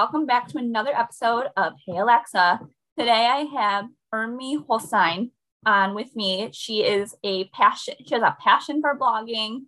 [0.00, 2.58] welcome back to another episode of Hey Alexa.
[2.98, 3.84] Today I have
[4.14, 5.30] Urmi Hossain
[5.66, 6.48] on with me.
[6.54, 9.64] She is a passion, she has a passion for blogging,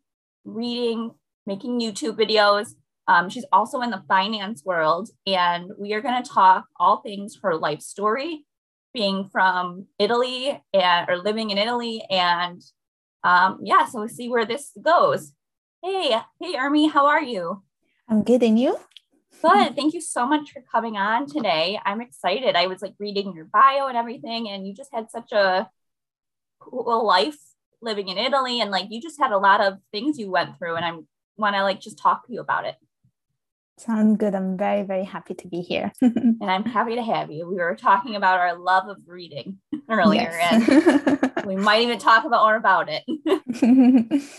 [0.46, 1.10] reading,
[1.44, 2.70] making YouTube videos.
[3.06, 7.38] Um, she's also in the finance world, and we are going to talk all things
[7.42, 8.46] her life story,
[8.94, 12.62] being from Italy and or living in Italy, and
[13.22, 15.34] um, yeah, so we'll see where this goes.
[15.84, 17.62] Hey, hey, Urmi, how are you?
[18.08, 18.78] I'm good, and you?
[19.42, 19.74] Good.
[19.74, 21.78] Thank you so much for coming on today.
[21.84, 22.54] I'm excited.
[22.54, 25.68] I was like reading your bio and everything, and you just had such a
[26.60, 27.38] cool life
[27.80, 30.76] living in Italy, and like you just had a lot of things you went through,
[30.76, 30.92] and I
[31.36, 32.76] want to like just talk to you about it.
[33.78, 34.34] Sounds good.
[34.34, 35.92] I'm very, very happy to be here.
[36.00, 37.48] and I'm happy to have you.
[37.48, 39.58] We were talking about our love of reading
[39.90, 40.68] earlier, yes.
[40.68, 43.02] and we might even talk about more about it.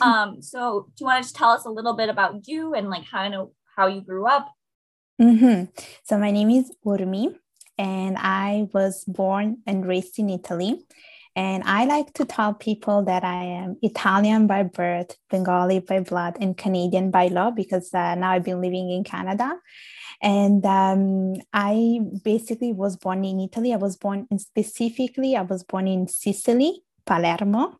[0.01, 2.89] um, so do you want to just tell us a little bit about you and
[2.89, 4.49] like kind of how you grew up?
[5.21, 5.65] Mm-hmm.
[6.03, 7.35] So my name is Urmi,
[7.77, 10.85] and I was born and raised in Italy.
[11.35, 16.37] And I like to tell people that I am Italian by birth, Bengali by blood,
[16.39, 19.55] and Canadian by law because uh, now I've been living in Canada.
[20.21, 23.73] And um, I basically was born in Italy.
[23.73, 27.79] I was born in specifically, I was born in Sicily, Palermo.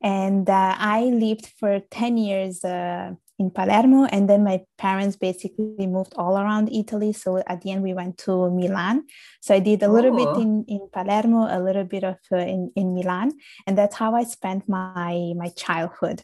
[0.00, 4.04] And uh, I lived for 10 years uh, in Palermo.
[4.06, 7.12] And then my parents basically moved all around Italy.
[7.12, 9.04] So at the end, we went to Milan.
[9.40, 10.40] So I did a little bit oh.
[10.40, 13.32] in, in Palermo, a little bit of uh, in, in Milan.
[13.66, 16.22] And that's how I spent my, my childhood.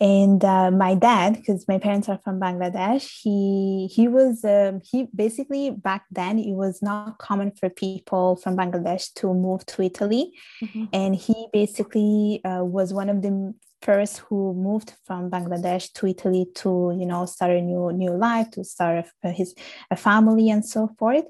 [0.00, 5.08] And uh, my dad, because my parents are from Bangladesh, he he was um, he
[5.12, 10.32] basically back then it was not common for people from Bangladesh to move to Italy,
[10.62, 10.84] mm-hmm.
[10.92, 16.46] and he basically uh, was one of the first who moved from Bangladesh to Italy
[16.56, 19.54] to you know start a new new life to start a, his
[19.90, 21.24] a family and so forth.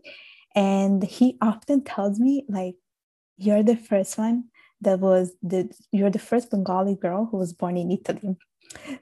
[0.55, 2.75] And he often tells me like
[3.37, 4.45] you're the first one
[4.81, 8.37] that was the you're the first Bengali girl who was born in Italy.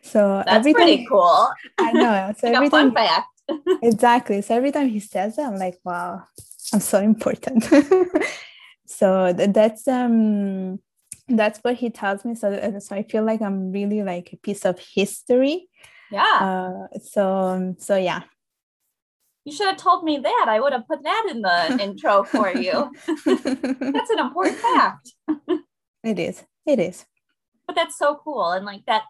[0.03, 1.49] So that's pretty cool.
[1.79, 2.35] I know.
[2.39, 3.29] So like every time fact.
[3.83, 4.43] exactly.
[4.43, 6.23] So every time he says that I'm like wow
[6.73, 7.65] I'm so important.
[8.87, 10.79] So that's um
[11.29, 14.65] that's what he tells me so so i feel like i'm really like a piece
[14.65, 15.69] of history.
[16.11, 16.23] Yeah.
[16.93, 18.23] Uh, so so yeah.
[19.45, 20.47] You should have told me that.
[20.49, 22.93] I would have put that in the intro for you.
[23.07, 25.13] That's an important fact.
[26.03, 26.45] It is.
[26.67, 27.05] It is.
[27.67, 29.03] But that's so cool and like that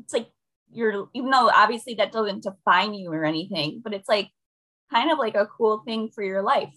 [0.00, 0.28] it's like
[0.72, 4.30] you're even though obviously that doesn't define you or anything but it's like
[4.90, 6.74] kind of like a cool thing for your life.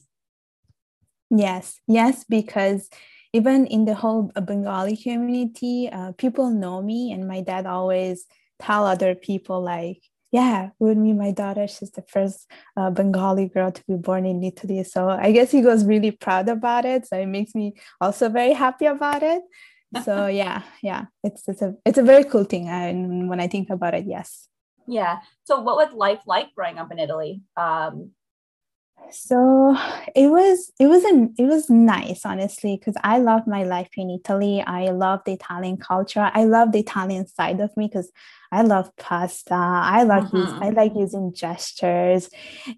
[1.32, 1.80] Yes.
[1.88, 2.88] Yes because
[3.34, 8.26] even in the whole Bengali community, uh, people know me, and my dad always
[8.60, 10.02] tell other people like,
[10.32, 14.44] "Yeah, with me, my daughter, she's the first uh, Bengali girl to be born in
[14.44, 17.08] Italy." So I guess he was really proud about it.
[17.08, 19.42] So it makes me also very happy about it.
[20.04, 23.70] So yeah, yeah, it's it's a it's a very cool thing, and when I think
[23.70, 24.48] about it, yes.
[24.88, 25.20] Yeah.
[25.44, 27.42] So what was life like growing up in Italy?
[27.58, 28.12] Um,
[29.12, 29.76] so
[30.16, 34.10] it was it was an it was nice honestly because i love my life in
[34.10, 34.62] italy.
[34.66, 36.30] I love the italian culture.
[36.34, 38.12] I love the italian side of me because
[38.52, 39.54] i love pasta.
[39.54, 40.38] I love mm-hmm.
[40.38, 42.30] use, i like using gestures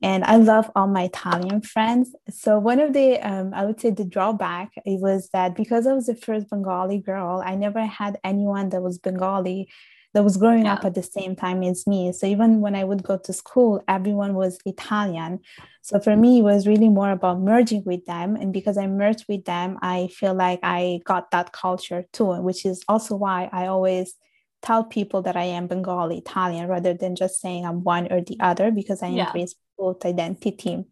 [0.02, 2.14] and i love all my italian friends.
[2.30, 5.94] So one of the um, i would say the drawback it was that because i
[5.94, 9.70] was the first bengali girl i never had anyone that was bengali
[10.14, 10.74] that was growing yeah.
[10.74, 12.12] up at the same time as me.
[12.12, 15.40] So even when I would go to school, everyone was Italian.
[15.82, 18.36] So for me, it was really more about merging with them.
[18.36, 22.66] And because I merged with them, I feel like I got that culture too, which
[22.66, 24.16] is also why I always
[24.62, 28.38] tell people that I am Bengali Italian rather than just saying I'm one or the
[28.40, 29.28] other because I yeah.
[29.28, 30.86] embrace both identity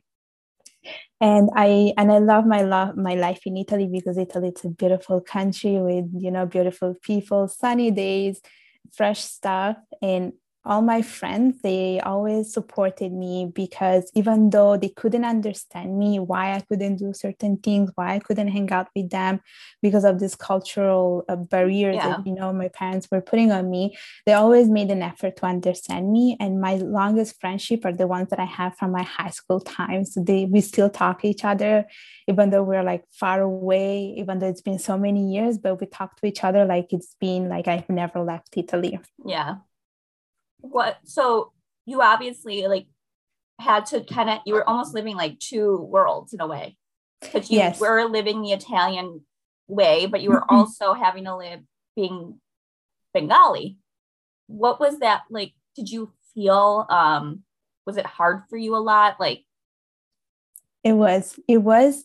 [1.19, 4.69] and i and i love my love my life in italy because italy is a
[4.69, 8.39] beautiful country with you know beautiful people sunny days
[8.93, 10.33] fresh stuff and
[10.67, 16.53] all my friends they always supported me because even though they couldn't understand me why
[16.53, 19.39] i couldn't do certain things why i couldn't hang out with them
[19.81, 22.09] because of this cultural uh, barriers yeah.
[22.09, 25.45] that you know my parents were putting on me they always made an effort to
[25.45, 26.35] understand me.
[26.39, 30.13] And my longest friendship are the ones that i have from my high school times
[30.13, 31.85] so they we still talk to each other
[32.27, 35.87] even though we're like far away even though it's been so many years but we
[35.87, 38.99] talk to each other like it's been like i've never left italy.
[39.25, 39.55] Yeah
[40.71, 41.51] what so
[41.85, 42.87] you obviously like
[43.59, 46.77] had to kind of you were almost living like two worlds in a way
[47.21, 47.79] because you yes.
[47.79, 49.21] were living the italian
[49.67, 50.55] way but you were mm-hmm.
[50.55, 51.59] also having to live
[51.95, 52.39] being
[53.13, 53.77] bengali
[54.45, 57.43] what was that like did you feel um
[57.87, 59.15] was it hard for you a lot?
[59.19, 59.45] Like,
[60.83, 62.03] it was, it was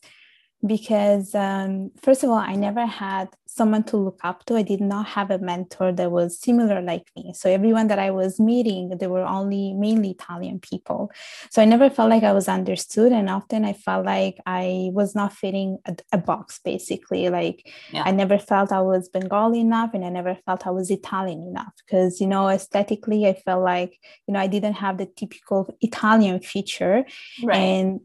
[0.64, 4.56] because um, first of all i never had someone to look up to.
[4.56, 7.32] I did not have a mentor that was similar like me.
[7.34, 11.10] So everyone that i was meeting they were only mainly italian people.
[11.50, 15.14] So i never felt like i was understood and often i felt like i was
[15.14, 17.28] not fitting a, a box basically.
[17.28, 18.04] Like yeah.
[18.06, 21.72] i never felt i was bengali enough and i never felt i was italian enough
[21.84, 26.40] because you know aesthetically i felt like you know i didn't have the typical italian
[26.40, 27.04] feature.
[27.42, 27.56] Right.
[27.56, 28.00] and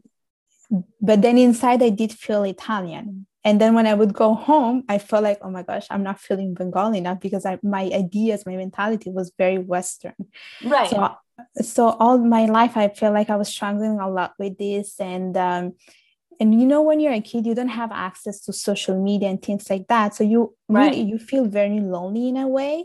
[1.00, 3.26] but then inside I did feel Italian.
[3.44, 6.20] And then when I would go home, I felt like, oh my gosh, I'm not
[6.20, 10.14] feeling Bengali enough because I, my ideas, my mentality was very Western.
[10.62, 10.90] Right.
[10.90, 11.16] So,
[11.62, 15.00] so all my life, I feel like I was struggling a lot with this.
[15.00, 15.74] And, um,
[16.40, 19.40] and you know, when you're a kid, you don't have access to social media and
[19.40, 20.14] things like that.
[20.14, 20.90] So you right.
[20.90, 22.84] really, you feel very lonely in a way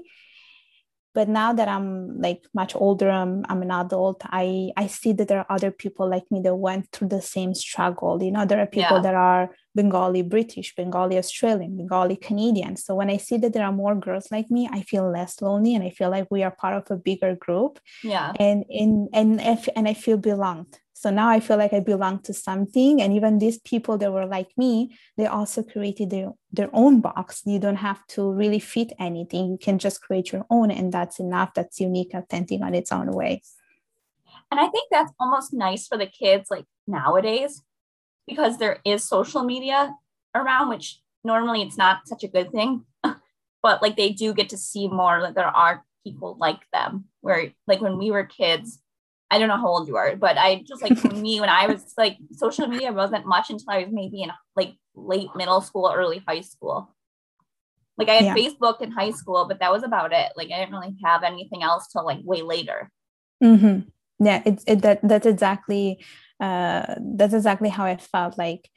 [1.14, 5.28] but now that i'm like much older i'm, I'm an adult i i see that
[5.28, 8.22] there are other people like me that went through the same struggle.
[8.22, 9.04] You know there are people yeah.
[9.04, 12.76] that are bengali british bengali australian bengali canadian.
[12.78, 15.76] So when i see that there are more girls like me i feel less lonely
[15.76, 17.80] and i feel like we are part of a bigger group.
[18.04, 18.34] Yeah.
[18.40, 22.20] And in and if and i feel belonged so now I feel like I belong
[22.20, 23.02] to something.
[23.02, 27.42] And even these people that were like me, they also created their, their own box.
[27.46, 29.52] You don't have to really fit anything.
[29.52, 30.72] You can just create your own.
[30.72, 31.56] And that's enough.
[31.56, 33.42] That's unique, authentic on its own way.
[34.50, 37.62] And I think that's almost nice for the kids like nowadays
[38.26, 39.94] because there is social media
[40.34, 42.86] around, which normally it's not such a good thing.
[43.04, 47.10] but like they do get to see more that there are people like them.
[47.20, 48.80] Where like when we were kids,
[49.34, 51.66] I don't know how old you are, but I just like for me when I
[51.66, 55.92] was like social media wasn't much until I was maybe in like late middle school,
[55.92, 56.94] early high school.
[57.98, 58.36] Like I had yeah.
[58.36, 60.34] Facebook in high school, but that was about it.
[60.38, 62.92] Like I didn't really have anything else till like way later.
[63.44, 63.90] Mm-hmm.
[64.24, 66.06] Yeah, it's it, that that's exactly
[66.40, 68.38] uh that's exactly how I felt.
[68.38, 68.70] Like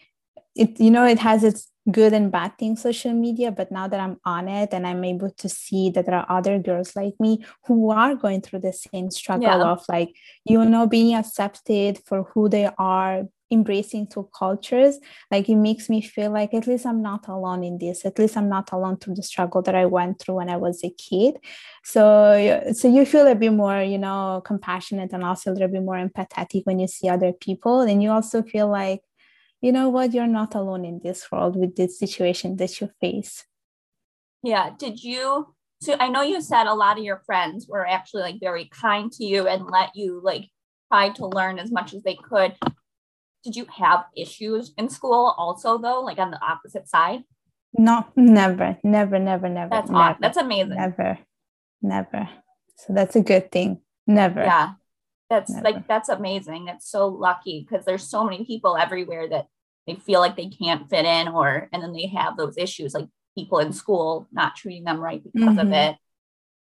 [0.55, 4.01] it, you know, it has its good and bad things social media but now that
[4.01, 7.45] i'm on it and i'm able to see that there are other girls like me
[7.67, 9.71] who are going through the same struggle yeah.
[9.71, 14.99] of like you know being accepted for who they are embracing two cultures
[15.31, 18.05] like it makes me feel like at least i'm not alone in this.
[18.05, 20.83] At least i'm not alone through the struggle that i went through when i was
[20.83, 21.37] a kid.
[21.85, 25.83] So so you feel a bit more you know compassionate and also a little bit
[25.83, 27.83] more empathetic when you see other people.
[27.83, 29.03] And you also feel like
[29.61, 33.45] you know what, you're not alone in this world with this situation that you face.
[34.43, 34.71] Yeah.
[34.79, 35.55] Did you?
[35.81, 39.13] So I know you said a lot of your friends were actually like very kind
[39.13, 40.49] to you and let you like
[40.91, 42.55] try to learn as much as they could.
[43.45, 47.23] Did you have issues in school also though, like on the opposite side?
[47.79, 49.71] No, never, never, never, never.
[49.71, 50.19] That's never, awesome.
[50.21, 50.77] That's amazing.
[50.77, 51.19] Never,
[51.83, 52.29] never.
[52.79, 53.81] So that's a good thing.
[54.07, 54.43] Never.
[54.43, 54.73] Yeah.
[55.29, 55.65] That's never.
[55.65, 56.67] like that's amazing.
[56.67, 59.47] That's so lucky because there's so many people everywhere that
[59.87, 63.07] they feel like they can't fit in or and then they have those issues like
[63.37, 65.59] people in school not treating them right because mm-hmm.
[65.59, 65.97] of it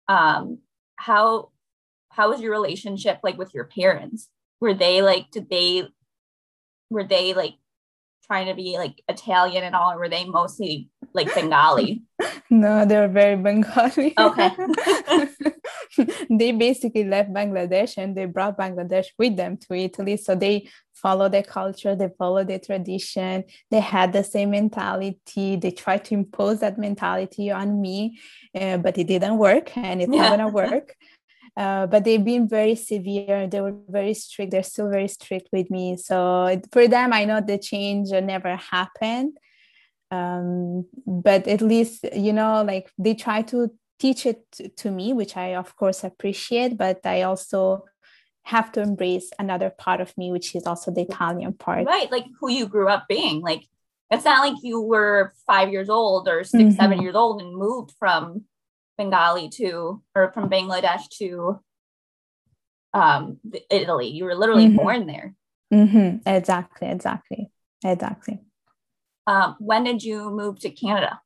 [0.08, 0.60] um
[0.96, 1.50] how
[2.10, 4.30] how was your relationship like with your parents
[4.60, 5.88] were they like did they
[6.90, 7.56] were they like
[8.26, 12.04] trying to be like italian and all or were they mostly like bengali
[12.50, 14.52] no they're very bengali okay
[16.30, 20.68] they basically left bangladesh and they brought bangladesh with them to italy so they
[21.02, 25.56] follow their culture, they follow their tradition, they had the same mentality.
[25.56, 28.20] They tried to impose that mentality on me,
[28.54, 30.30] uh, but it didn't work and it's yeah.
[30.30, 30.96] not gonna work.
[31.58, 33.48] Uh, but they've been very severe.
[33.48, 34.52] They were very strict.
[34.52, 35.98] They're still very strict with me.
[35.98, 39.38] So for them, I know the change never happened.
[40.12, 44.44] Um, but at least, you know, like they try to teach it
[44.78, 46.78] to me, which I, of course, appreciate.
[46.78, 47.86] But I also
[48.44, 51.86] have to embrace another part of me, which is also the Italian part.
[51.86, 52.12] Right.
[52.12, 53.42] Like who you grew up being.
[53.42, 53.64] Like
[54.10, 56.72] it's not like you were five years old or 6 mm-hmm.
[56.72, 58.46] seven years old and moved from
[58.98, 61.60] Bengali to or from Bangladesh to
[62.94, 63.40] um
[63.70, 64.08] Italy.
[64.08, 64.78] You were literally mm-hmm.
[64.78, 65.36] born there.
[65.72, 66.28] Mm-hmm.
[66.28, 67.52] Exactly, exactly,
[67.84, 68.40] exactly.
[69.28, 71.22] Um, when did you move to Canada?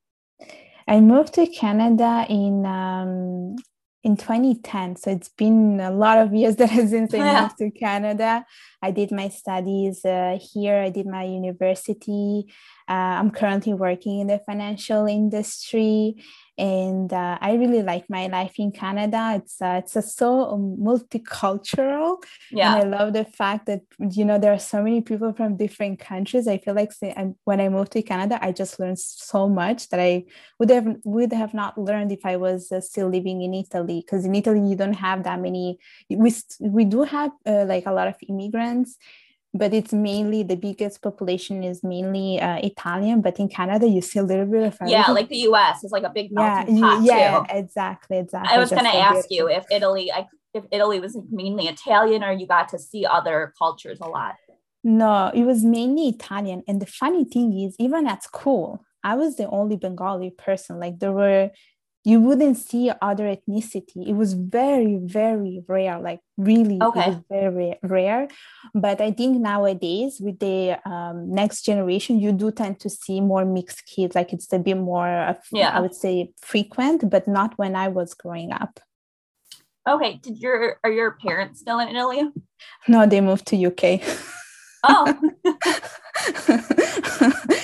[0.87, 3.55] I moved to Canada in um,
[4.03, 7.41] in 2010 so it's been a lot of years that since i yeah.
[7.43, 8.45] moved to canada
[8.81, 12.45] i did my studies uh, here i did my university
[12.89, 16.21] Uh, I'm currently working in the financial industry,
[16.57, 19.33] and uh, I really like my life in Canada.
[19.35, 22.17] It's uh, it's a so multicultural,
[22.51, 22.75] yeah.
[22.75, 23.81] and I love the fact that
[24.11, 26.47] you know there are so many people from different countries.
[26.47, 29.99] I feel like say, when I moved to Canada, I just learned so much that
[29.99, 30.25] I
[30.59, 34.03] would have would have not learned if I was uh, still living in Italy.
[34.05, 35.79] Because in Italy, you don't have that many.
[36.09, 38.97] We we do have uh, like a lot of immigrants
[39.53, 43.21] but it's mainly the biggest population is mainly uh, Italian.
[43.21, 45.83] But in Canada, you see a little bit of yeah, like the U.S.
[45.83, 47.45] is like a big yeah, pot yeah, too.
[47.49, 48.55] exactly, exactly.
[48.55, 52.31] I was going to ask you if Italy, like if Italy was mainly Italian, or
[52.31, 54.35] you got to see other cultures a lot.
[54.83, 59.35] No, it was mainly Italian, and the funny thing is, even at school, I was
[59.35, 60.79] the only Bengali person.
[60.79, 61.51] Like there were
[62.03, 64.07] you wouldn't see other ethnicity.
[64.07, 67.17] It was very, very rare, like really okay.
[67.29, 68.27] very rare.
[68.75, 73.45] But I think nowadays, with the um, next generation, you do tend to see more
[73.45, 74.15] mixed kids.
[74.15, 75.77] Like it's a bit more, uh, yeah.
[75.77, 78.81] I would say, frequent, but not when I was growing up.
[79.87, 80.19] Okay.
[80.21, 82.29] Did your are your parents still in Italy?
[82.87, 84.01] No, they moved to UK.
[84.83, 85.05] Oh.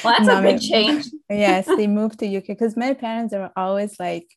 [0.03, 1.05] well, that's no, a big change.
[1.29, 4.27] yes, they moved to UK because my parents are always like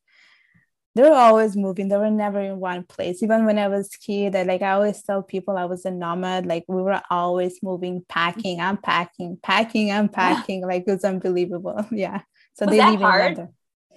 [0.95, 1.89] they were always moving.
[1.89, 3.23] They were never in one place.
[3.23, 5.91] Even when I was a kid, I like I always tell people I was a
[5.91, 6.45] nomad.
[6.45, 10.67] Like we were always moving, packing, unpacking, packing, unpacking.
[10.67, 11.87] like it was unbelievable.
[11.93, 12.23] Yeah.
[12.55, 13.49] So was they live hard?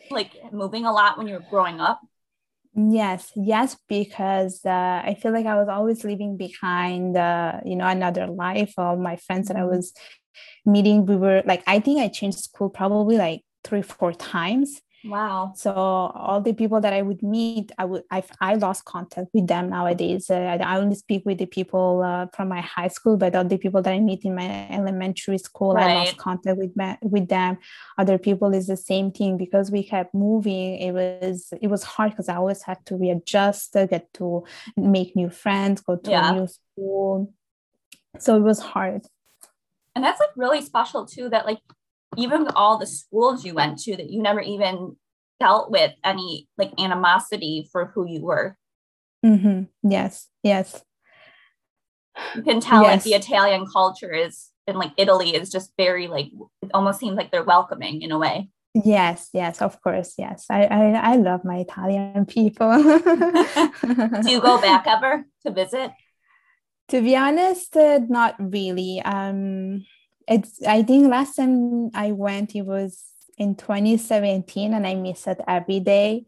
[0.10, 2.00] Like moving a lot when you were growing up.
[2.78, 4.70] Yes, yes, because uh,
[5.04, 8.74] I feel like I was always leaving behind, uh, you know, another life.
[8.78, 9.78] All my friends that I mm-hmm.
[9.78, 9.94] was
[10.66, 14.82] meeting, we were like, I think I changed school probably like three, four times.
[15.06, 15.54] Wow.
[15.56, 19.48] So all the people that I would meet, I would I I lost contact with
[19.48, 20.30] them nowadays.
[20.30, 23.58] Uh, I only speak with the people uh, from my high school, but all the
[23.58, 25.92] people that I meet in my elementary school, right.
[25.92, 26.72] I lost contact with
[27.02, 27.58] with them.
[27.98, 30.78] Other people is the same thing because we kept moving.
[30.78, 34.44] It was it was hard because I always had to readjust, uh, get to
[34.76, 36.32] make new friends, go to yeah.
[36.32, 37.34] a new school.
[38.18, 39.06] So it was hard.
[39.94, 41.30] And that's like really special too.
[41.30, 41.60] That like
[42.18, 44.96] even all the schools you went to that you never even
[45.40, 48.58] dealt with any like animosity for who you were.
[49.26, 49.90] Mm-hmm.
[49.90, 50.84] Yes, yes.
[52.36, 52.92] You can tell yes.
[52.92, 56.28] like the Italian culture is in like Italy is just very like
[56.62, 58.50] it almost seems like they're welcoming in a way.
[58.74, 60.46] Yes, yes, of course, yes.
[60.50, 62.72] I I, I love my Italian people.
[62.84, 65.92] Do you go back ever to visit?
[66.90, 69.02] To be honest, uh, not really.
[69.02, 69.86] Um,
[70.28, 73.04] it's i think last time i went it was
[73.38, 76.24] in 2017 and i miss it every day.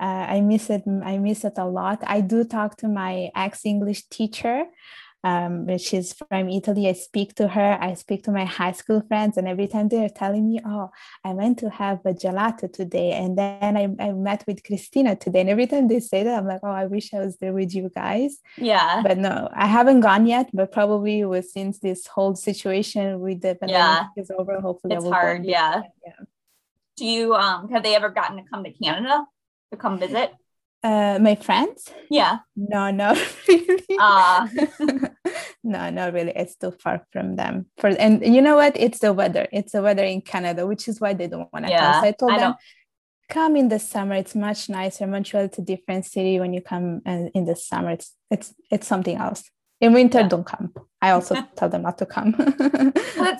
[0.00, 2.02] Uh, i miss it i miss it a lot.
[2.06, 4.64] I do talk to my ex english teacher
[5.24, 6.88] um, which is from Italy.
[6.88, 10.08] I speak to her, I speak to my high school friends, and every time they're
[10.08, 10.90] telling me, Oh,
[11.24, 15.40] I went to have a gelato today, and then I, I met with Christina today.
[15.40, 17.74] And every time they say that, I'm like, Oh, I wish I was there with
[17.74, 18.38] you guys.
[18.56, 19.02] Yeah.
[19.02, 23.56] But no, I haven't gone yet, but probably with since this whole situation with the
[23.56, 24.22] pandemic yeah.
[24.22, 25.44] is over, hopefully it's hard.
[25.44, 25.82] Yeah.
[26.06, 26.12] yeah.
[26.96, 29.24] Do you um have they ever gotten to come to Canada
[29.70, 30.32] to come visit?
[30.82, 31.92] Uh, my friends?
[32.08, 32.38] Yeah.
[32.56, 33.14] No, no,
[33.48, 33.84] really.
[33.98, 34.46] Uh.
[35.68, 36.32] no, not really.
[36.34, 37.66] It's too far from them.
[37.78, 38.76] For and you know what?
[38.76, 39.46] It's the weather.
[39.52, 42.02] It's the weather in Canada, which is why they don't want to yeah, come.
[42.02, 42.54] So I told I them,
[43.28, 44.14] come in the summer.
[44.14, 45.06] It's much nicer.
[45.06, 47.90] Montreal is a different city when you come in, in the summer.
[47.90, 49.44] It's it's it's something else
[49.80, 50.28] in winter yeah.
[50.28, 52.34] don't come i also tell them not to come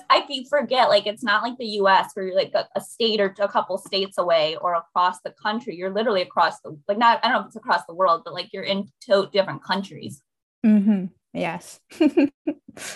[0.09, 3.33] i forget like it's not like the us where you're like a, a, state or
[3.39, 7.27] a couple states away or across the country you're literally across the like not i
[7.27, 10.21] don't know if it's across the world but like you're in two different countries
[10.65, 11.05] mm-hmm.
[11.33, 11.79] yes.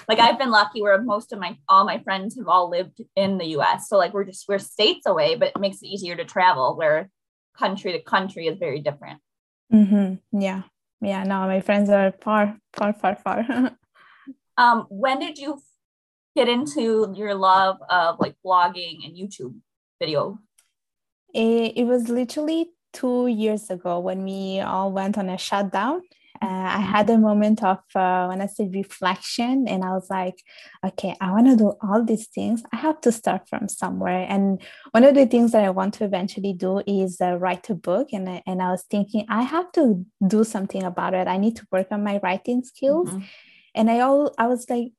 [0.07, 3.37] Like i've been lucky where most of my all my friends have all lived in
[3.37, 6.25] the us so like we're just we're states away but it makes it easier to
[6.25, 7.09] travel where
[7.57, 9.19] country to country is very different.
[9.71, 10.39] Mm-hmm.
[10.39, 10.63] yeah.
[11.01, 11.23] Yeah.
[11.23, 13.45] No my friends are far far far far.
[14.55, 15.59] Um when did you
[16.35, 19.55] get into your love of like blogging and youtube
[19.99, 20.39] video?
[21.33, 26.03] It, it was literally two years ago when we all went on a shutdown
[26.43, 30.43] uh, I had a moment of uh, when I said reflection, and I was like,
[30.85, 32.63] okay, I want to do all these things.
[32.73, 34.25] I have to start from somewhere.
[34.27, 37.75] And one of the things that I want to eventually do is uh, write a
[37.75, 38.09] book.
[38.11, 41.29] And I, and I was thinking, I have to do something about it.
[41.29, 43.07] I need to work on my writing skills.
[43.07, 43.23] Mm-hmm.
[43.75, 44.91] And I all I was like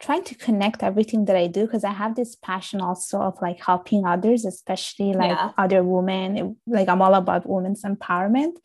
[0.00, 3.64] trying to connect everything that I do because I have this passion also of like
[3.64, 5.52] helping others, especially like yeah.
[5.56, 6.56] other women.
[6.66, 8.56] Like I'm all about women's empowerment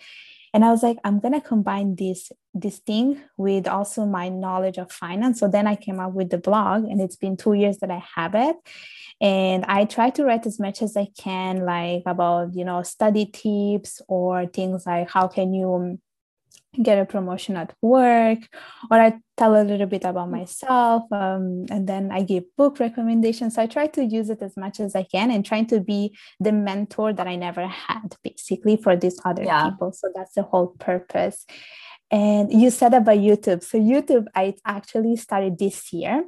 [0.57, 4.79] and i was like i'm going to combine this this thing with also my knowledge
[4.79, 5.39] of finance.
[5.39, 8.03] So then i came up with the blog and it's been two years that i
[8.15, 8.55] have it.
[9.21, 13.27] And i try to write as much as i can like about you know study
[13.27, 15.99] tips or things like how can you
[16.81, 18.39] get a promotion at work
[18.91, 23.55] or i tell a little bit about myself um, and then i give book recommendations.
[23.55, 26.15] So i try to use it as much as i can and trying to be
[26.39, 29.69] the mentor that i never had basically for these other yeah.
[29.69, 29.91] people.
[29.91, 31.46] So that's the whole purpose.
[32.10, 33.63] And you said about youtube.
[33.63, 36.25] So youtube i actually started this year.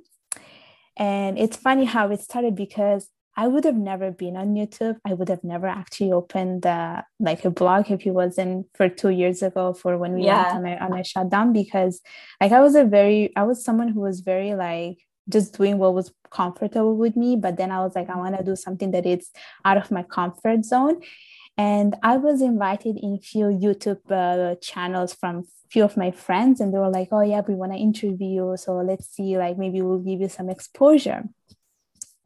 [0.98, 3.08] And it's funny how it started because
[3.40, 4.98] I would have never been on YouTube.
[5.06, 9.12] I would have never actually opened uh, like a blog if it wasn't for two
[9.12, 10.52] years ago for when we yeah.
[10.52, 12.02] went on a, on a shutdown because
[12.42, 14.98] like I was a very I was someone who was very like
[15.30, 17.38] just doing what was comfortable with me.
[17.38, 19.30] But then I was like, I want to do something that is
[19.64, 21.00] out of my comfort zone.
[21.58, 26.74] And I was invited in few YouTube uh, channels from few of my friends, and
[26.74, 29.82] they were like, "Oh yeah, we want to interview you, so let's see, like maybe
[29.82, 31.24] we'll give you some exposure."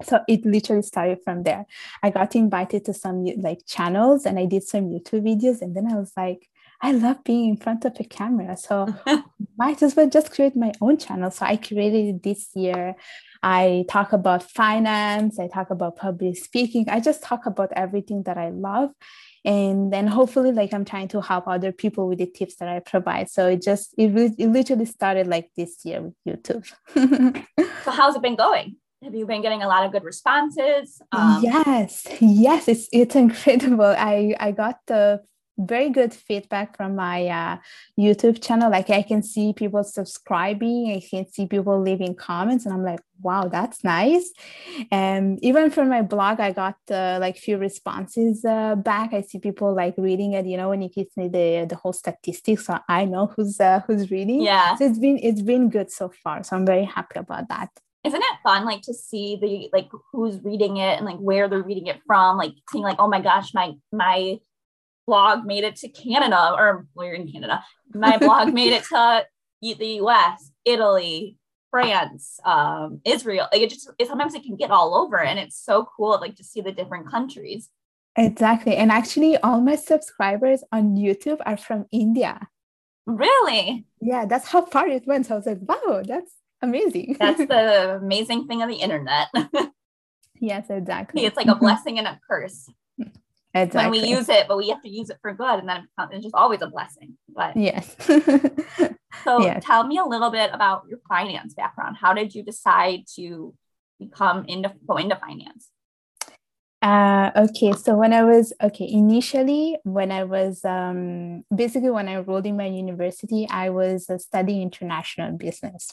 [0.03, 1.65] So it literally started from there.
[2.01, 5.91] I got invited to some like channels and i did some youtube videos and then
[5.91, 6.48] i was like
[6.81, 8.57] i love being in front of a camera.
[8.57, 8.93] So
[9.57, 11.31] might as well just create my own channel.
[11.31, 12.95] So i created it this year.
[13.41, 16.86] I talk about finance i talk about public speaking.
[16.89, 18.91] I just talk about everything that i love.
[19.45, 22.79] And then hopefully like i'm trying to help other people with the tips that i
[22.79, 23.29] provide.
[23.29, 26.67] So it just it, it literally started like this year with youtube.
[27.83, 31.01] So how's it been going have you been getting a lot of good responses?
[31.12, 33.93] Um, yes yes it's it's incredible.
[33.98, 35.22] I i got the
[35.60, 37.57] very good feedback from my uh,
[38.00, 38.72] youtube channel.
[38.72, 43.01] Like i can see people subscribing i can see people leaving comments and i'm like
[43.22, 44.33] wow that's nice.
[44.91, 49.13] And even from my blog i got uh, like few responses uh, back.
[49.13, 51.93] I see people like reading it you know when you give me the the whole
[51.93, 54.41] statistics so i know who's uh, who's reading.
[54.41, 54.75] Yeah.
[54.75, 57.69] So it's been it's been good so far so i'm very happy about that
[58.03, 61.63] isn't it fun like to see the like who's reading it and like where they're
[61.63, 62.38] reading it from?
[62.38, 64.39] Like seeing like oh my gosh my my
[65.07, 67.63] blog made it to canada or we're in canada.
[67.93, 69.25] My blog made it to
[69.62, 71.38] the us italy
[71.72, 73.48] france um israel.
[73.51, 76.36] Like it just it, sometimes it can get all over and it's so cool like
[76.36, 77.69] to see the different countries.
[78.17, 82.49] Exactly and actually all my subscribers on youtube are from india.
[83.06, 83.86] Really?
[84.01, 85.28] Yeah that's how far it went.
[85.28, 87.17] So i was like wow that's amazing.
[87.19, 89.28] That's the amazing thing of the internet.
[90.39, 91.26] yes, exactly.
[91.26, 92.67] It's like a blessing and a curse.
[93.56, 93.99] Exactly.
[93.99, 96.23] When we use it, but we have to use it for good, and then it's
[96.23, 97.17] just always a blessing.
[97.30, 97.95] But yes.
[99.23, 99.63] so yes.
[99.63, 101.97] tell me a little bit about your finance background.
[102.02, 103.54] How did you decide to
[103.99, 105.69] become into go into finance?
[106.82, 112.17] Uh, okay, so when I was okay, initially when I was um, basically when I
[112.17, 115.91] enrolled in my university, I was uh, studying international business.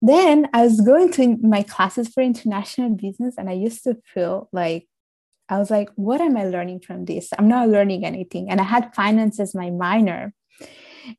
[0.00, 4.48] Then I was going to my classes for international business, and I used to feel
[4.52, 4.86] like
[5.48, 7.30] I was like, what am I learning from this?
[7.38, 8.50] I'm not learning anything.
[8.50, 10.34] And I had finance as my minor.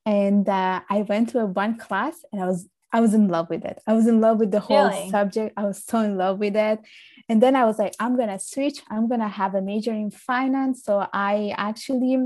[0.05, 3.49] And uh, I went to a one class and I was I was in love
[3.51, 3.79] with it.
[3.85, 5.09] I was in love with the whole really?
[5.11, 5.53] subject.
[5.55, 6.79] I was so in love with it.
[7.27, 8.81] And then I was like, I'm gonna switch.
[8.89, 10.83] I'm gonna have a major in finance.
[10.83, 12.17] So I actually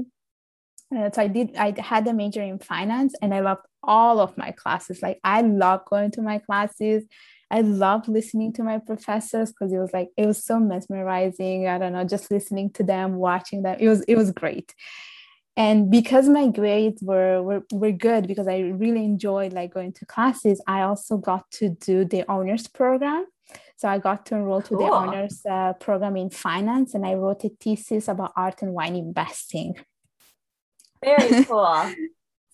[0.95, 4.37] uh, so I did I had a major in finance and I loved all of
[4.37, 5.01] my classes.
[5.01, 7.05] Like I love going to my classes.
[7.51, 11.67] I love listening to my professors because it was like it was so mesmerizing.
[11.67, 13.77] I don't know, just listening to them, watching them.
[13.79, 14.73] It was it was great.
[15.55, 20.05] And because my grades were, were were good because I really enjoyed like going to
[20.05, 23.27] classes, I also got to do the honors program.
[23.75, 24.79] So I got to enroll to cool.
[24.79, 28.95] the honors uh, program in finance, and I wrote a thesis about art and wine
[28.95, 29.75] investing.
[31.03, 31.93] Very cool.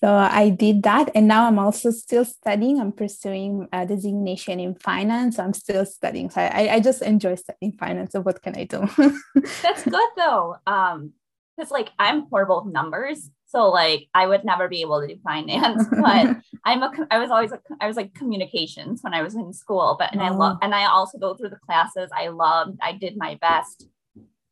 [0.01, 1.11] So I did that.
[1.13, 2.79] And now I'm also still studying.
[2.79, 5.37] I'm pursuing a designation in finance.
[5.37, 6.29] I'm still studying.
[6.29, 8.13] So I, I just enjoy studying finance.
[8.13, 8.87] So what can I do?
[9.61, 10.55] That's good though.
[10.65, 11.13] Um,
[11.59, 13.29] because like I'm horrible with numbers.
[13.47, 17.31] So like I would never be able to do finance, but I'm a I was
[17.31, 20.25] always a, I was like communications when I was in school, but and oh.
[20.25, 22.09] I love and I also go through the classes.
[22.15, 23.87] I loved, I did my best.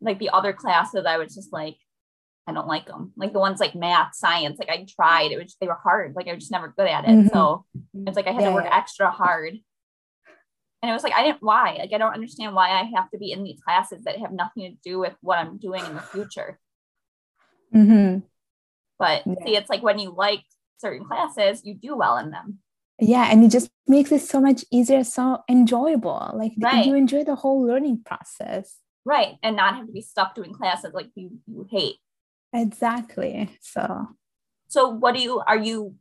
[0.02, 1.78] Like the other classes, I was just like,
[2.48, 3.12] I don't like them.
[3.18, 6.16] Like the ones like math, science, like I tried, it was they were hard.
[6.16, 7.10] Like I was just never good at it.
[7.10, 7.28] Mm-hmm.
[7.28, 8.78] So it's like I had yeah, to work yeah.
[8.78, 9.54] extra hard.
[10.82, 11.76] And it was like I didn't why.
[11.80, 14.72] Like I don't understand why I have to be in these classes that have nothing
[14.72, 16.60] to do with what I'm doing in the future.
[17.76, 18.20] Mm-hmm.
[18.98, 19.46] But yeah.
[19.46, 20.44] see, it's like when you like
[20.80, 22.60] certain classes, you do well in them.
[23.00, 26.32] Yeah, and it just makes it so much easier, so enjoyable.
[26.34, 26.86] Like right.
[26.86, 28.78] you enjoy the whole learning process.
[29.06, 29.36] Right.
[29.44, 31.98] And not have to be stuck doing classes like you you hate.
[32.54, 33.50] Exactly.
[33.62, 34.08] So
[34.68, 35.96] So what do you are you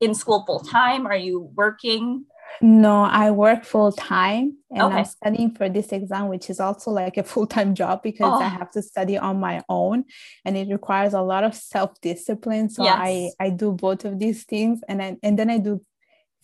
[0.00, 1.06] in school full time?
[1.06, 2.26] Are you working?
[2.60, 4.98] No, I work full time and Okay.
[4.98, 8.44] I'm studying for this exam, which is also like a full time job because I
[8.46, 8.48] Oh.
[8.48, 10.04] have to study on my own
[10.44, 12.68] and it requires a lot of self discipline.
[12.70, 13.34] So I, Yes.
[13.40, 15.80] I do both of these things and then, and then I do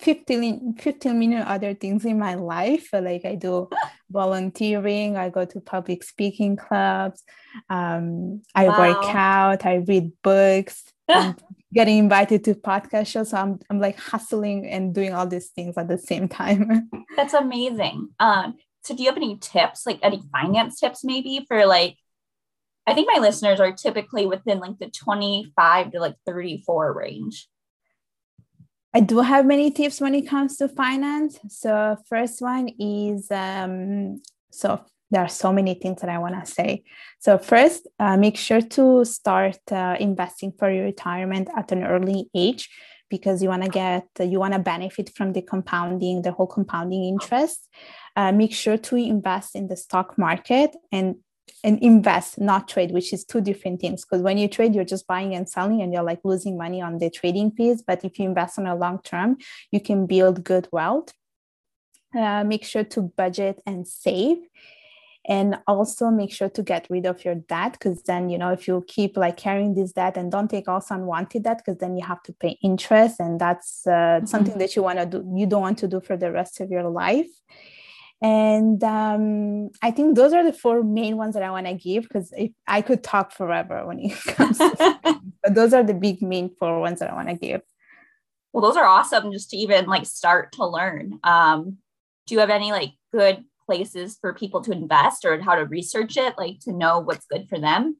[0.00, 2.88] 15, 15 million other things in my life.
[2.92, 3.68] Like I do
[4.10, 7.22] volunteering, I go to public speaking clubs,
[7.68, 11.36] um, I work out, I read books, I'm
[11.72, 13.30] getting invited to podcast shows.
[13.30, 16.90] So I'm, I'm like hustling and doing all these things at the same time.
[17.16, 18.08] That's amazing.
[18.18, 21.96] Um, so do you have any tips, like any finance tips maybe for like
[22.86, 27.46] I think my listeners are typically within like the 25 to like 34 range.
[28.92, 31.38] I do have many tips when it comes to finance.
[31.48, 36.50] So first one is um, so there are so many things that I want to
[36.50, 36.84] say.
[37.18, 42.30] So first, uh, make sure to start uh, investing for your retirement at an early
[42.34, 42.68] age
[43.08, 47.04] because you want to get you want to benefit from the compounding, the whole compounding
[47.04, 47.68] interest.
[48.16, 51.16] Uh, make sure to invest in the stock market and
[51.64, 54.04] and invest, not trade, which is two different things.
[54.04, 56.98] Because when you trade, you're just buying and selling and you're like losing money on
[56.98, 57.82] the trading fees.
[57.86, 59.36] But if you invest on a long term,
[59.70, 61.12] you can build good wealth.
[62.16, 64.38] Uh, make sure to budget and save.
[65.28, 68.66] And also make sure to get rid of your debt because then, you know, if
[68.66, 72.04] you keep like carrying this debt and don't take also unwanted debt because then you
[72.06, 74.28] have to pay interest and that's uh, Mhm.
[74.28, 76.70] something that you want to do, you don't want to do for the rest of
[76.70, 77.28] your life.
[78.22, 82.02] And um, I think those are the four main ones that I want to give
[82.02, 84.98] because if I could talk forever when it comes to
[85.42, 87.62] but those are the big main four ones that I want to give.
[88.52, 91.18] Well, those are awesome just to even like start to learn.
[91.24, 91.78] Um,
[92.26, 96.16] do you have any like good places for people to invest or how to research
[96.16, 97.96] it, like to know what's good for them?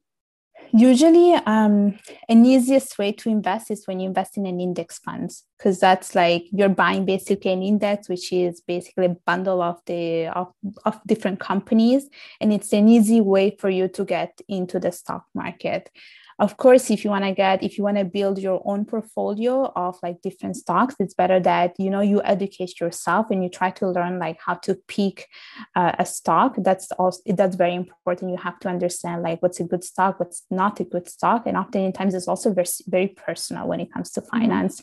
[0.73, 5.43] Usually, um, an easiest way to invest is when you invest in an index funds
[5.57, 10.27] because that's like you're buying basically an index, which is basically a bundle of the
[10.27, 10.53] of,
[10.85, 15.25] of different companies, and it's an easy way for you to get into the stock
[15.35, 15.89] market.
[16.41, 19.71] Of course, if you want to get if you want to build your own portfolio
[19.75, 23.69] of like different stocks, it's better that you know you educate yourself and you try
[23.69, 25.27] to learn like how to pick
[25.75, 26.55] uh, a stock.
[26.57, 28.31] That's also that's very important.
[28.31, 31.55] You have to understand like what's a good stock what's not a good stock and
[31.55, 34.81] oftentimes it's also very, very personal when it comes to finance.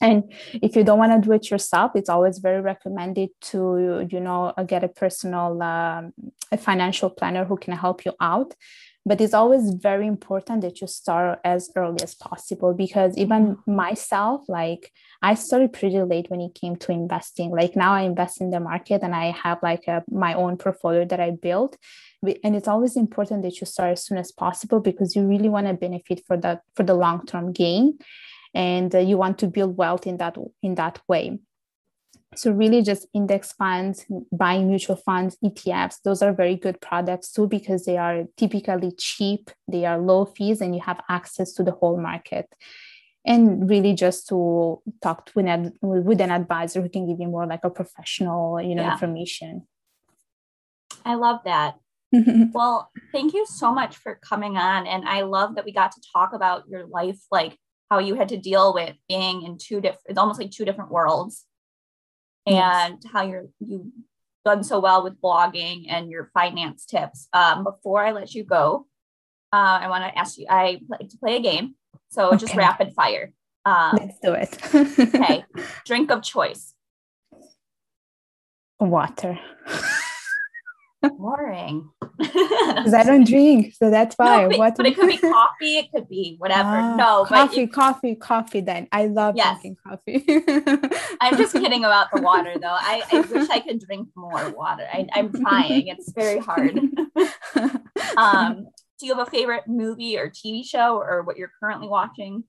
[0.00, 4.20] And if you don't want to do it yourself it's always very recommended to you
[4.20, 6.14] know get a personal um,
[6.50, 8.54] a financial planner who can help you out
[9.06, 14.42] but it's always very important that you start as early as possible because even myself
[14.48, 14.90] like
[15.22, 17.50] i started pretty late when it came to investing.
[17.50, 21.04] Like now i invest in the market and i have like a, my own portfolio
[21.06, 21.76] that i built.
[22.42, 25.66] And it's always important that you start as soon as possible because you really want
[25.66, 27.98] to benefit for that for the long term gain.
[28.54, 31.38] And uh, you want to build wealth in that in that way
[32.38, 37.46] so really just index funds buying mutual funds etfs those are very good products too
[37.46, 41.72] because they are typically cheap they are low fees and you have access to the
[41.72, 42.46] whole market
[43.26, 47.46] and really just to talk to an, with an advisor who can give you more
[47.46, 48.92] like a professional you know Yeah.
[48.92, 49.66] information
[51.04, 51.76] I love that.
[52.52, 54.86] Well, thank you so much for coming on.
[54.86, 57.58] And I love that we got to talk about your life, like
[57.90, 60.90] how you had to deal with being in two different, it's almost like two different
[60.90, 61.44] worlds.
[62.46, 62.90] Yes.
[62.90, 63.86] And how you're you've
[64.44, 67.28] done so well with blogging and your finance tips.
[67.32, 68.86] Um, before I let you go,
[69.52, 71.74] uh, I want to ask you, I like to play a game.
[72.10, 73.32] So just rapid fire.
[73.64, 75.44] Um, let's do it okay.
[75.86, 76.74] Drink of choice.
[78.78, 79.38] water
[81.10, 81.90] Boring.
[82.18, 85.78] because i don't drink so that's why No, but, water but it could be coffee.
[85.78, 86.68] It could be whatever.
[86.68, 88.60] Ah, no, but coffee, coffee, coffee.
[88.60, 89.60] Then I love Yes.
[89.60, 90.24] drinking coffee.
[91.20, 92.68] I'm just kidding about the water, though.
[92.68, 94.86] I, I wish I could drink more water.
[94.92, 95.88] I, I'm trying.
[95.88, 96.78] It's very hard.
[98.16, 98.66] Um,
[99.00, 102.44] do you have a favorite movie or TV show or what you're currently watching?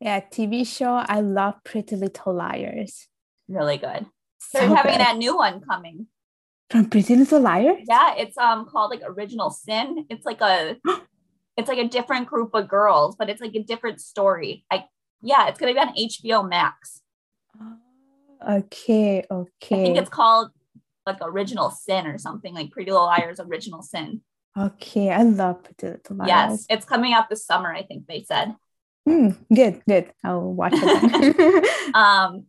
[0.00, 0.92] yeah, TV show.
[0.94, 3.06] I love Pretty Little Liars.
[3.48, 4.06] Really good.
[4.38, 5.00] So They're having good.
[5.00, 6.06] that new one coming.
[6.70, 7.84] From Pretty Little Liars.
[7.88, 10.06] Yeah, it's um called like Original Sin.
[10.10, 10.76] It's like a
[11.56, 14.64] it's like a different group of girls, but it's like a different story.
[14.70, 14.86] Like
[15.22, 17.00] yeah, it's gonna be on HBO Max.
[18.46, 19.80] Okay, okay.
[19.80, 20.50] I think it's called
[21.06, 24.20] like Original Sin or something like Pretty Little Liars Original Sin.
[24.58, 25.10] okay.
[25.10, 26.28] I love Pretty Little Liars.
[26.28, 27.72] Yes, it's coming out this summer.
[27.72, 28.54] I think they said.
[29.06, 30.12] Hmm, good, good.
[30.24, 31.64] I'll watch it.
[31.94, 32.46] Um,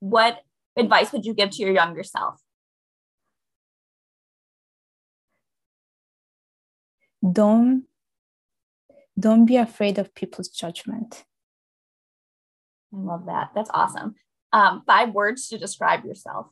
[0.00, 0.40] what
[0.76, 2.40] advice would you give to your younger self?
[7.32, 7.84] Don't
[9.18, 11.24] don't be afraid of people's judgment
[12.92, 13.50] I love that.
[13.54, 14.14] That's awesome.
[14.52, 16.46] Um, five words to describe yourself.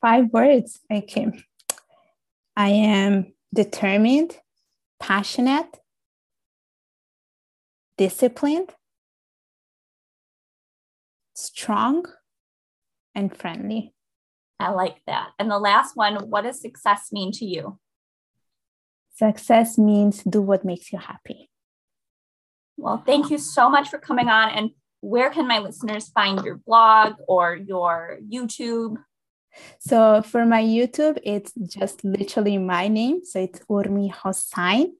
[0.00, 0.80] Five words.
[0.92, 1.28] Okay.
[2.56, 4.38] I am determined,
[5.00, 5.78] passionate,
[7.96, 8.74] disciplined,
[11.34, 12.06] strong,
[13.14, 13.94] and friendly.
[14.60, 15.30] I like that.
[15.38, 17.78] And the last one, what does success mean to you?
[19.14, 21.48] Success means do what makes you happy.
[22.76, 24.50] Well, thank you so much for coming on.
[24.50, 28.96] And where can my listeners find your blog or your YouTube?
[29.78, 33.24] So for my YouTube, it's just literally my name.
[33.24, 34.92] So it's Urmi Hossain.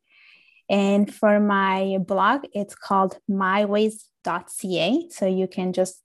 [0.69, 5.09] And for my blog, it's called myways.ca.
[5.11, 6.01] So you can just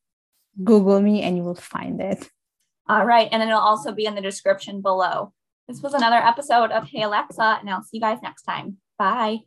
[0.63, 2.27] Google me and you will find it.
[2.87, 3.29] All right.
[3.31, 5.31] And then it'll also be in the description below.
[5.69, 8.77] This was another episode of Hey Alexa, and I'll see you guys next time.
[8.97, 9.41] Bye.